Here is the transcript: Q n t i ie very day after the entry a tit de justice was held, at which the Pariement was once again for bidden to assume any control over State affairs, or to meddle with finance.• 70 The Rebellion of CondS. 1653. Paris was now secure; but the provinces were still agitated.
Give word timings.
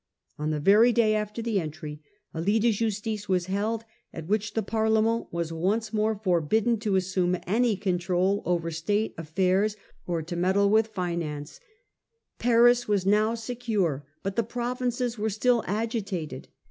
Q 0.37 0.45
n 0.45 0.49
t 0.49 0.55
i 0.55 0.57
ie 0.57 0.63
very 0.63 0.91
day 0.91 1.13
after 1.13 1.43
the 1.43 1.59
entry 1.59 2.01
a 2.33 2.43
tit 2.43 2.59
de 2.63 2.71
justice 2.71 3.29
was 3.29 3.45
held, 3.45 3.85
at 4.11 4.25
which 4.25 4.55
the 4.55 4.63
Pariement 4.63 5.27
was 5.31 5.53
once 5.53 5.89
again 5.93 6.19
for 6.23 6.41
bidden 6.41 6.79
to 6.79 6.95
assume 6.95 7.37
any 7.45 7.77
control 7.77 8.41
over 8.43 8.71
State 8.71 9.13
affairs, 9.15 9.75
or 10.07 10.23
to 10.23 10.35
meddle 10.35 10.71
with 10.71 10.87
finance.• 10.87 11.59
70 12.41 12.49
The 12.49 12.49
Rebellion 12.49 12.49
of 12.49 12.49
CondS. 12.49 12.49
1653. 12.49 12.49
Paris 12.83 12.87
was 12.87 13.05
now 13.05 13.35
secure; 13.35 14.07
but 14.23 14.35
the 14.35 14.41
provinces 14.41 15.19
were 15.19 15.29
still 15.29 15.63
agitated. 15.67 16.47